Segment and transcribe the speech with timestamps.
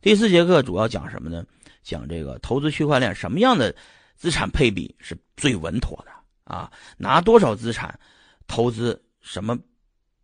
[0.00, 1.44] 第四节课主要讲什么呢？
[1.82, 3.74] 讲这个投资区块链什么样的
[4.16, 6.12] 资产配比是最稳妥的
[6.44, 6.70] 啊？
[6.96, 7.98] 拿多少资产
[8.46, 9.58] 投资什么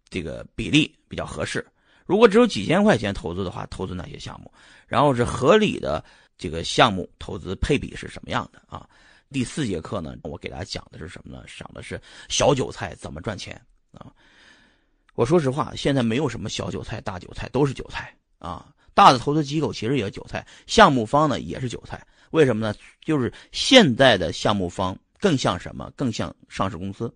[0.08, 1.64] 这个比例比较合适？
[2.04, 4.52] 如果只有几千块钱投资的话，投资哪些项目？
[4.86, 6.04] 然后是合理的
[6.36, 8.88] 这个项目投资配比是什么样的啊？
[9.30, 11.44] 第四节课呢，我给大家讲的是什么呢？
[11.56, 13.58] 讲的是小韭菜怎么赚钱
[13.92, 14.12] 啊？
[15.14, 18.72] 我说实话，现在没有什么小韭菜、大韭菜，都是韭菜啊。
[18.94, 22.04] 大的投资机构其实也是韭菜，项目方呢也是韭菜。
[22.30, 22.74] 为什么呢？
[23.04, 24.96] 就是现在的项目方。
[25.22, 25.88] 更像什么？
[25.94, 27.08] 更像上市公司。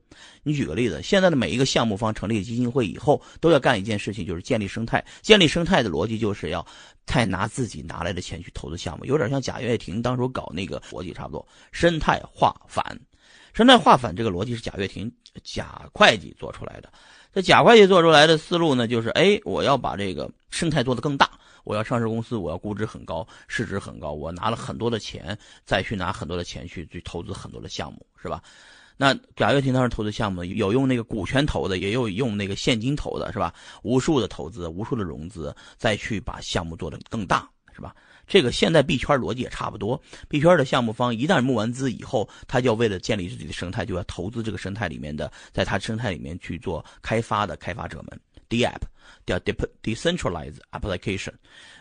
[0.45, 5.05] 你举个例子，现在的每一个项目方成立基金会以后，都要干一件事情，就是建立生态。
[5.23, 6.65] 建立生态的逻辑就是要
[7.05, 11.45] 太拿自己拿来的钱去投资项目，有点像贾跃亭当初搞那个逻辑差不多。
[11.73, 12.97] 生态化反，
[13.53, 15.11] 生态化反这个逻辑是贾跃亭
[15.43, 16.93] 贾会计做出来的。
[17.35, 21.29] 这贾会计做出来的思路呢，就是哎，我要把这个生态做得更大。
[21.67, 28.41] 我要上市公司，我要估值很高，市值很高，我拿了很多的钱，再去拿很多的钱去去投资很多的项目，是吧？
[28.97, 33.53] 那贾跃亭当时投资项目，有用那个股权投的，也有用那个现金投的，是吧？
[33.83, 37.93] 无数的投资，无数的融资，再去把项目做得更大，是吧？
[38.29, 48.21] 这个现在币圈逻辑也差不多，币圈的项目方一旦募完资以后，他就要为了建立自己的生态，就要投资这个生态里面的，在他生态里面去做开发的开发者们。
[48.49, 48.81] DApp
[49.25, 49.39] 叫
[49.83, 51.33] Decentralized Application，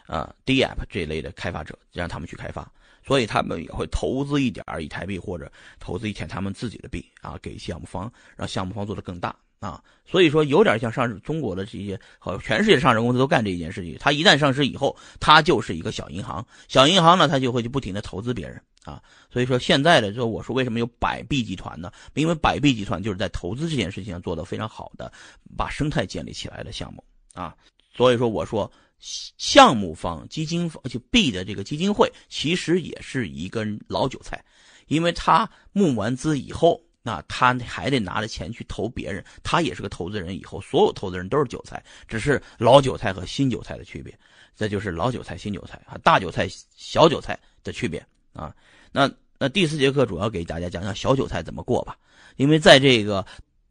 [0.08, 2.70] 啊，DApp 这一类的开发者让他们去开发，
[3.06, 9.84] 所以他们也会投资一点以太币或者投资一点他们自己的币啊，给项目方，让项目方做得更大啊。
[10.06, 13.98] 所以说有点像上市中国的这些和全世界上市公司都干这一件事情。
[14.00, 19.04] 他一旦上市以后，他就是一个小银行，小银行呢，他就会去不停的投资别人啊。
[19.30, 21.92] 所以说现在的就我说为什么有百币集团呢？
[22.14, 25.12] 因为百币集团就是在投资这件事情上做得非常好的，
[25.58, 27.04] 把生态建立起来的项目。
[27.34, 27.54] 啊，
[27.94, 34.42] 所以说我说，项目方基金方就 B 的这个基金会，其实也是一根老韭菜，
[34.88, 44.18] 因为他募完资以后，那他还得拿着钱去投别人，他也是个投资人，以后所有投资人都是韭菜，只是老韭菜和新韭菜的区别，
[44.56, 48.04] 这就是老韭菜、新韭菜啊，大韭菜、小韭菜的区别
[48.36, 48.54] 啊。
[48.92, 49.10] 那
[49.40, 51.98] 那第四节课主要给大家讲讲小韭菜怎么过吧，
[52.36, 53.26] 因为在这个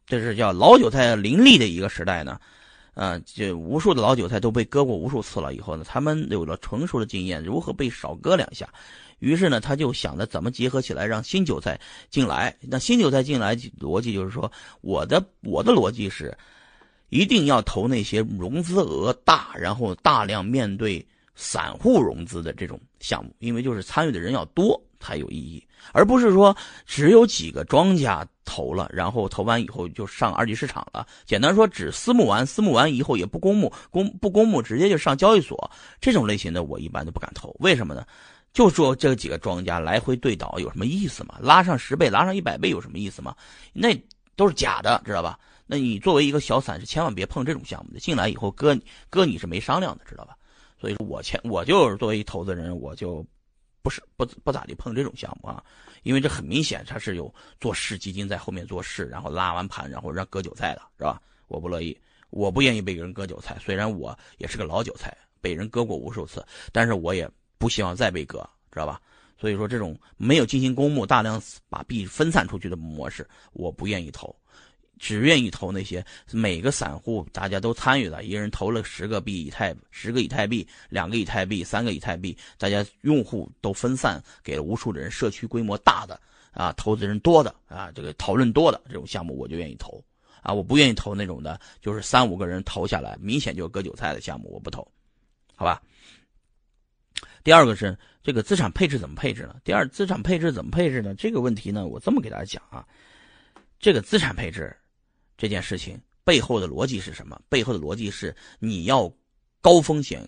[0.06, 2.40] 这是叫老韭菜林立的一个时代呢。
[2.94, 5.52] 啊，就无数的老韭菜都被割过无数次了。
[5.52, 8.68] 以后呢，他们有了成熟的经验，如何被少割两下？
[9.18, 11.76] 于是呢，他就想着怎么结合起来，让新韭菜
[12.08, 12.56] 进来。
[12.60, 14.48] 那新韭菜进来逻辑就是说，
[14.80, 16.38] 我的我的逻辑是，
[17.08, 24.80] 一定要投那些融资额大，然后大量面对散户融资的这种项目，因为就是参与的人要多。
[25.00, 25.62] 才有意义，
[25.92, 26.56] 而不是说
[26.86, 31.06] 只有几个庄家投了，然后投完以后就上二级市场了。
[31.26, 35.70] 简单说，只私募完，私募完以后也不公募，公不公募直接就上交易所。
[36.00, 38.02] 这种类型的我一般都不敢投，为什么呢？
[38.54, 41.38] 就说这几个庄家来回对倒有什么意思吗？
[41.38, 43.36] 拉上十倍，拉上一百倍有什么意思吗？
[43.74, 43.94] 那
[44.36, 45.38] 都是假的，知道吧？
[45.66, 48.74] 那你作为一个小散是千万别碰这种项目的，进来以后割
[49.10, 50.34] 割你是没商量的，知道吧？
[50.84, 53.24] 所以说我前我就是作为一投资人，我就。
[53.80, 55.62] 不是不不咋地碰这种项目啊，
[56.04, 61.20] 因为这很明显他是有做市基金在后面做市，然后拉完盘，然后让割韭菜的是吧？
[61.48, 61.94] 我不乐意，
[62.30, 63.58] 我不愿意被人割韭菜。
[63.60, 68.38] 虽然我也是个老韭菜，被人割过无数次，但是我也不希望再被割，
[68.72, 68.98] 知道吧？
[69.38, 74.34] 所以说这种没有进行公募、大量把币分散出去的模式，我不愿意投。
[74.98, 86.18] 只愿意投那些每个散户大家都参与的，一个人投了十个币以太，十个以太币，两个以太币，三个以太币，大家用户都分散给了无数的人，社区规模大的
[86.52, 90.02] 啊，投资人多的啊，这个讨论多的这种项目我就愿意投
[90.42, 94.86] 啊，我不愿意投那种的，就是三五个人投下来明显就割韭菜的项目，我不投，
[95.54, 95.82] 好吧？
[97.42, 99.56] 第二个是这个资产配置怎么配置呢？
[99.64, 101.14] 第二，资产配置怎么配置呢？
[101.14, 102.86] 这个问题呢，我这么给大家讲啊，
[103.78, 104.74] 这个资产配置。
[105.36, 107.40] 这件事情背后的逻辑是什么？
[107.48, 109.12] 背后的逻辑是你要
[109.60, 110.24] 高风险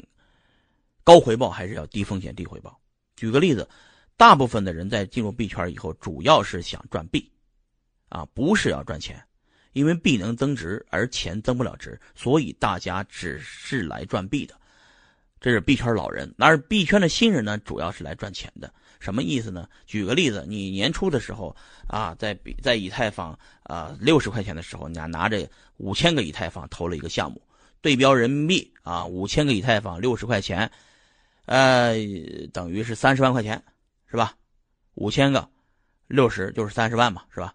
[1.05, 2.81] 高回报，还是要低风险低回报？
[3.17, 3.69] 举个例子，
[4.17, 7.31] 大部分的人在进入币圈以后，主要是想赚币，
[8.08, 9.23] 啊，不是要赚钱，
[9.73, 14.58] 因为币能增值，而钱增不了值，所以大家只是来赚币的。
[15.38, 18.73] 这是币圈老人，而币圈的新人呢，主要是来赚钱的。
[18.98, 19.69] 什么意思呢？
[19.87, 21.54] 举个例子，你年初的时候
[21.87, 27.40] 啊，在比在以太坊啊六十块钱的时候，你拿着五千个以太坊投了一个项目，
[27.81, 30.70] 对标人民币啊五千个以太坊六十块钱，
[31.44, 31.94] 呃，
[32.52, 33.62] 等于是三十万块钱，
[34.10, 34.34] 是吧？
[34.94, 35.48] 五千个
[36.06, 37.54] 六十就是三十万嘛，是吧？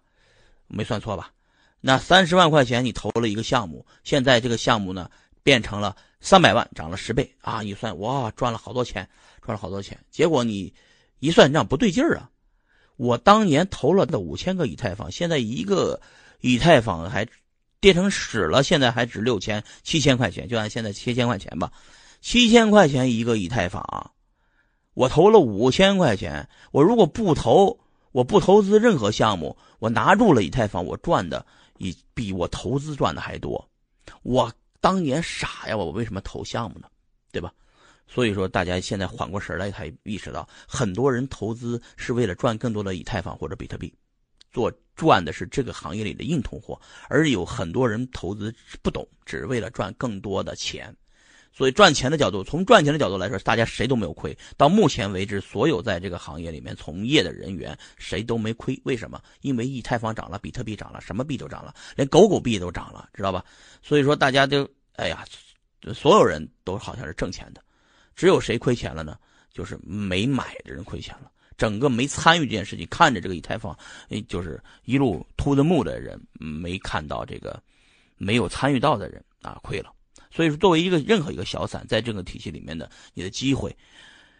[0.68, 1.32] 没算错吧？
[1.80, 5.10] 那三十万块钱你投了一个项目，现在这个项目呢
[5.42, 7.62] 变成了三百万，涨了十倍啊！
[7.62, 9.06] 一算哇，赚了好多钱，
[9.44, 9.98] 赚了好多钱。
[10.08, 10.72] 结果你
[11.22, 12.30] 一算账不对劲儿啊！
[12.96, 16.00] 我当年投了的五千个以太坊，现在一个
[16.40, 17.24] 以太坊还
[17.80, 21.70] 跌成屎了，现在还值六千七千块钱，就按现在七千块钱吧，
[22.20, 24.10] 七千块钱一个以太坊，
[24.94, 27.78] 我投了五千块钱，我如果不投，
[28.10, 31.46] 我不投资任何项目，我拿住了以太坊，我赚的
[31.78, 33.68] 比比我投资赚的还多，
[34.22, 34.52] 我。
[34.82, 36.88] 当年傻呀，我为什么投项目呢？
[37.30, 37.54] 对吧？
[38.06, 43.92] 所以说，大家现在缓过神来，才意识到，很多人投资是为了赚更多的以太坊或者比特币，
[44.50, 50.94] 做赚的是这个行业里的硬通货，而有很多人投资不懂，只是为了赚更多的钱。
[51.54, 54.34] 所以赚钱的角度，从赚钱的角度来说，大家谁都没有亏。
[54.56, 58.80] 到目前为止，所有在这个行业里面从业的人员，谁都没亏。
[58.84, 59.22] 为什么？
[59.42, 63.44] 因为以太坊涨了，比特币涨了，什么币都涨了，连狗狗币都涨了，知道吧？
[63.82, 65.26] 所以说大家都，哎呀，
[65.92, 67.62] 所有人都好像是挣钱的，
[68.14, 69.18] 只有谁亏钱了呢？
[69.52, 71.30] 就是没买的人亏钱了。
[71.58, 73.76] 整个没参与这件事情，看着这个以太坊，
[74.26, 77.62] 就是一路秃的木的人，没看到这个，
[78.16, 79.92] 没有参与到的人啊，亏了。
[80.30, 83.76] 所以说，作为一个任何一个小散，在这个体系里面的，你的机会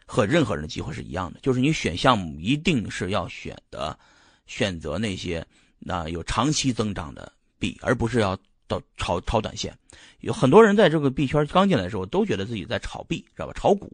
[0.06, 3.96] 和任何人的机会是一样的，就是你选项目一定是要选的，
[4.46, 5.46] 选择那些
[5.78, 8.36] 那有长期增长的币，而不是要
[8.72, 9.76] 要炒炒短线。
[10.20, 13.52] 有很多人在这个币圈刚进来的时候，都觉得自己在炒币，知道吧？
[13.54, 13.90] 炒股，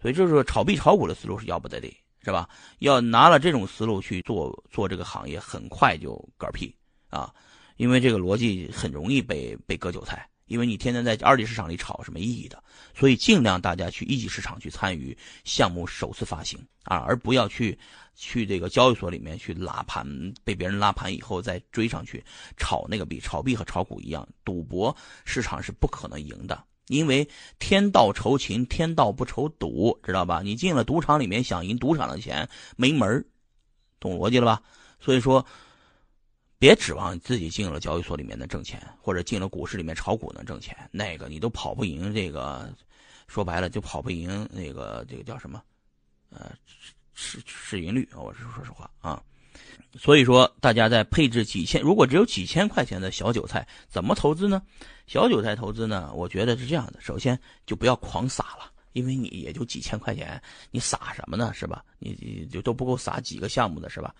[0.00, 1.88] 所以就是炒币炒股的思路是要不得的，
[2.24, 2.48] 是吧？
[2.80, 6.74] 要拿了这种思路去做做这个行业，很快就嗝屁
[7.10, 7.32] 啊！
[7.76, 10.28] 因为这个逻辑很容易被被割韭菜。
[10.48, 12.62] 因为你天天在二级市场里炒是没意义的，
[12.94, 17.78] 所以尽量大家去一级市场去参与项目首次发行啊，而不要去
[18.14, 20.04] 去这个交易所里面去拉盘，
[20.42, 22.24] 被别人拉盘以后再追上去
[22.56, 23.20] 炒那个币。
[23.20, 27.28] 炒币和炒股一样，赌博市场是不可能赢的，因为
[27.58, 30.40] 天道酬勤，天道不酬赌，知道吧？
[30.42, 33.24] 你进了赌场里面想赢赌场的钱没门
[34.00, 34.62] 懂逻辑了吧？
[34.98, 35.44] 所以说。
[36.58, 42.12] 别指望自己进了交易所里面能挣钱，或者进了股市里面炒股能挣钱，那个你都跑不赢。
[42.12, 42.68] 这个
[43.28, 45.62] 说白了就跑不赢那个这个叫什么？
[46.30, 46.50] 呃，
[47.14, 48.08] 市市盈率。
[48.14, 49.22] 我是说实话啊。
[49.96, 54.60] 所以说，大家在配置几千，如果只有几千块钱的小韭菜，怎么投资呢？
[55.06, 56.12] 小韭菜投资呢？
[56.12, 60.40] 我觉得是这样的：首先就不要狂撒了，因为你也就几千块钱，
[60.70, 61.52] 你撒什么呢？
[61.54, 61.84] 是吧？
[61.98, 64.14] 你你就都不够撒几个项目的是吧？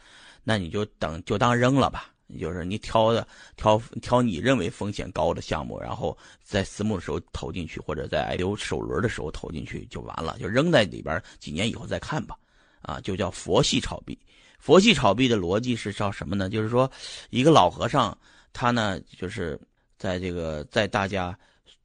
[0.44, 2.14] 那你就等就当扔了吧。
[2.38, 3.26] 就是你挑的
[3.56, 12.36] 挑挑你认为风险高的项目，然后在私募的时候投进去，或者在 IPO 首轮的时候投进去就完了，就扔在里边，几年以后再看吧。
[12.80, 14.16] 啊，就叫佛系炒币。
[14.58, 16.48] 佛系炒币的逻辑是叫什么呢？
[16.48, 16.90] 就是说，
[17.30, 18.16] 一个老和尚，
[18.52, 19.58] 他呢就是
[19.96, 21.36] 在这个在大家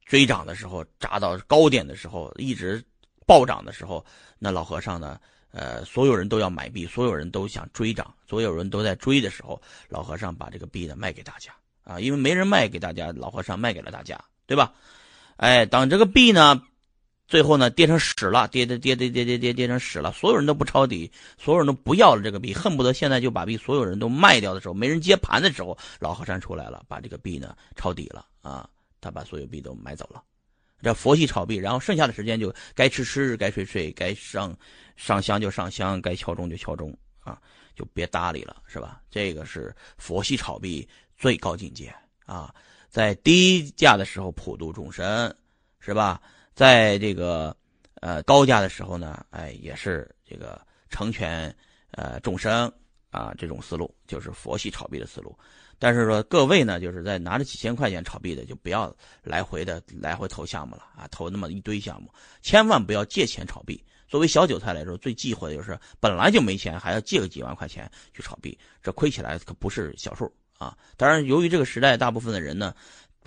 [0.04, 2.82] 追涨的时候，涨到高点的时候，一直
[3.26, 4.04] 暴涨的时候，
[4.38, 5.18] 那老和尚呢？
[5.56, 11.52] 呃，所有人都要买币，所有人都想追涨，所有人都在追的时候，老和尚把这个币呢卖给大家
[11.84, 14.72] 啊，因为没人卖给大家，老和尚卖给了大家，对吧？
[15.36, 16.60] 哎，等这个币呢，
[17.28, 21.08] 最后呢跌成屎了，跌跌跌跌跌跌跌跌成屎了，所有人都不抄底，
[21.38, 28.68] 所有人都不要了这个币，恨不得现在就把币所有人都卖掉的时候，没人接盘的时候，老和尚出来了，把这个币呢抄底了啊，
[29.00, 30.20] 他把所有币都买走了。
[30.84, 34.56] 这佛系炒币，然后剩下的时间就该吃吃，该睡睡，该上
[34.94, 37.40] 上香就上香，该敲钟就敲钟啊，
[37.74, 39.00] 就别搭理了，是吧？
[39.10, 40.86] 这个是佛系炒币
[41.16, 41.92] 最高境界
[42.26, 42.54] 啊，
[42.90, 45.34] 在低价的时候普度众生，
[45.80, 46.20] 是吧？
[46.54, 47.56] 在这个
[48.02, 50.60] 呃高价的时候呢，哎，也是这个
[50.90, 51.52] 成全
[51.92, 52.72] 呃众生
[53.10, 55.36] 啊，这种思路就是佛系炒币的思路。
[55.84, 58.90] 但是说各位呢，就是在拿着几千块钱炒币的，就不要
[59.22, 62.08] 来回的来回投项目了啊，投那么一堆项目，
[62.40, 63.78] 千万不要借钱炒币。
[64.08, 70.74] 作为小韭菜来说，最忌讳的就是本来就没钱，还要借个几万块钱去炒币，这亏起来可不是小数啊。
[70.96, 72.74] 当然，由于这个时代大部分的人呢，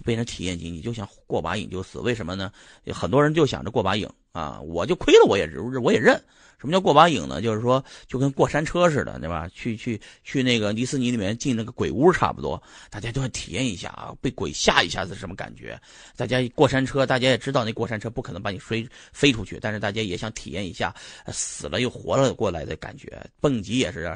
[0.03, 1.99] 变成体验经济，就想过把瘾就死。
[1.99, 2.51] 为什么呢？
[2.93, 5.49] 很多人就想着过把瘾啊，我就亏了我也
[5.81, 6.21] 我也认。
[6.59, 7.39] 什么叫过把瘾呢？
[7.39, 9.47] 就是说，就跟过山车似的，对吧？
[9.49, 15.79] 去去去那个迪士尼里面进那个鬼屋差不多，大家都要体验一下啊，被鬼吓一下子是什么感觉？
[16.15, 20.91] 大家过山车，大家也知道那过山车不可能把你飞飞出去，但是大家也想体验一下
[21.27, 23.23] 死了又活了过来的感觉。
[23.39, 24.11] 蹦极也是，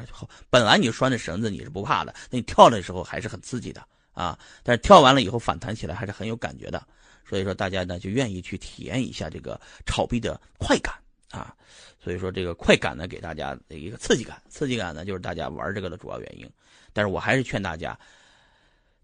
[0.50, 3.80] 本来你拴着绳子你是不怕的，那你跳的时候还是很刺激的
[4.12, 4.38] 啊。
[4.62, 6.86] 但是跳完了以后反弹起来还是很有感觉的，
[7.28, 10.94] 所以说大家呢就愿意去体验一下这个炒币的快感。
[11.30, 11.54] 啊，
[11.98, 16.46] 所以说这个快感呢，给大家的一个刺激感，刺激感呢，就是大家玩这个的主要原因。
[16.92, 17.98] 但是我还是劝大家，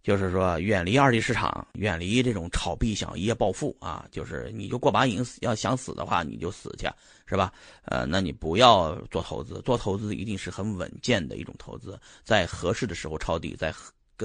[0.02, 4.06] 就是说远离二级市场，远离这种炒币想一夜暴富啊！
[4.10, 6.86] 就是你就过把瘾，要想死的话你就死去，
[7.24, 7.50] 是吧？
[7.86, 13.72] 呃，那你不要做投资，做投资一定是很稳健的一种投资，在合适的时候抄底，在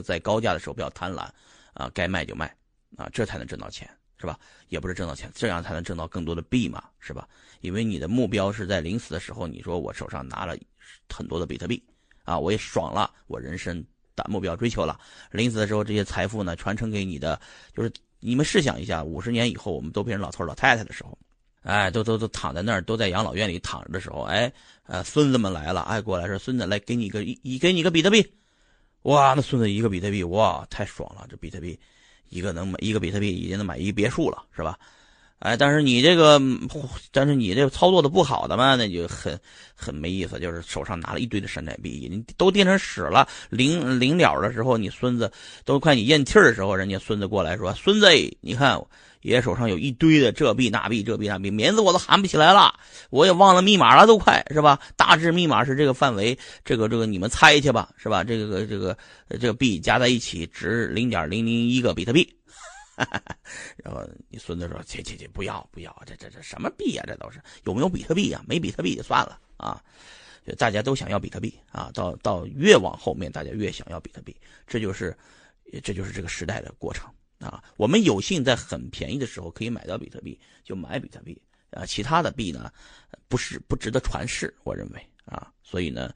[0.02, 1.28] 在高价的时候不要贪婪
[1.74, 2.46] 啊，该卖就卖
[2.98, 4.40] 啊，这才能挣到钱，是吧？
[4.70, 7.28] 也不是挣到钱，这样才能挣到更多的币嘛，是吧？
[7.62, 10.58] 因为你的目标是在临死的时候，你说我手上拿了
[11.10, 11.84] 很多的比特币
[12.24, 13.86] 啊，我也爽了，我人生。
[14.16, 15.00] 达目标追求了，
[15.32, 17.42] 临死的时候这些财富呢传承给你的，
[17.76, 21.18] 就是你们试想一下，五十年以后我们都变成老头老太太的时候，
[21.64, 28.24] 哎，都都都躺在那儿，都在养老院里躺着的时候，哎，呃，孙子们来了，哎，过来说孙子来给你一个一给你个比特币，
[29.04, 31.80] 哇，那孙子一个比特币，哇，太爽了，这比特币
[32.30, 34.78] 一个能买一个比特币已经能买一别墅了，是吧？
[35.44, 36.42] 哎，但是你这个，
[37.12, 39.38] 但是你这操作的不好的嘛，那就很
[39.76, 40.40] 很没意思。
[40.40, 43.28] 就是手上拿了一堆的山寨币，你都变成屎了。
[43.50, 45.30] 临临了的时候，你孙子
[45.66, 48.08] 都快你咽气的时候，人家孙子过来说：“孙子，
[48.40, 48.82] 你看
[49.24, 52.74] 爷爷手上有一堆的这币那币，这币那币，名字我都喊不起来了，
[53.10, 54.80] 我也忘了密码了，都快是吧？
[54.96, 58.24] 大致密码是这个范围，这个这个你们猜去吧，是吧？
[58.24, 58.98] 这个这个
[59.30, 62.34] 这个币加在一起值零点零零一个比特币。”
[63.84, 67.04] 然后你孙子说：“切切切，不要不要，这这这什么币呀？
[67.08, 68.44] 这都是有没有比特币呀？
[68.48, 69.84] 没比特币就算了啊！
[70.58, 71.90] 大家都想要比特币啊！
[71.94, 74.36] 到到越往后面，大家越想要比特币，
[74.68, 75.18] 这就是
[75.82, 77.10] 这就是这个时代的过程
[77.40, 77.64] 啊！
[77.78, 81.86] 我们有幸在很便宜的时候可以买到比特币，就买比特币啊！
[81.86, 82.72] 其他的币呢，
[83.28, 86.14] 不是不值得传世，我认为啊，所以呢。”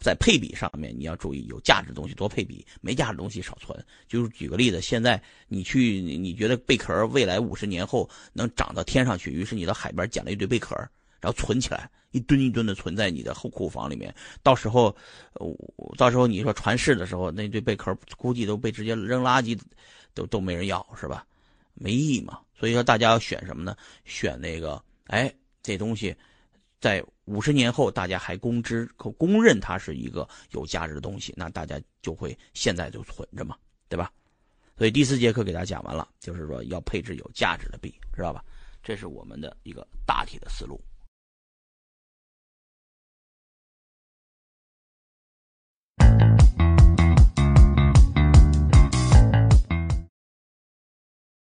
[0.00, 3.78] 在配比上面，你要注意有价值的东西多配比，没价值的东西少存。
[4.08, 10.74] 就是举个例子，现在你去，你觉得贝壳未来五十年后能涨到天上去，于是你到海边捡了一堆贝壳，
[11.20, 14.14] 然后存起来，一吨一吨的存在你的后库房里面。
[14.42, 14.96] 到时候，
[15.98, 19.58] 到时候你说传世的时候，那堆贝壳估计都被直接扔垃圾，
[20.14, 21.26] 都都没人要，是吧？
[21.74, 22.40] 没意义嘛。
[22.58, 23.76] 所以说大家要选什么呢？
[24.06, 25.30] 选那个，哎，
[25.62, 26.16] 这东西。
[26.80, 33.56] 在五十年后，大家还公知可公认它是一个有价值的东西，那大家就会现在就存着嘛，
[33.88, 34.10] 对吧？
[34.78, 38.42] 所以第四节课给大家讲完了，就是说要配置有价值的币，知道吧？
[38.82, 40.80] 这是我们的一个大体的思路。